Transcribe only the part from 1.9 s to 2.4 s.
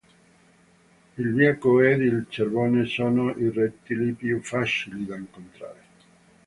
il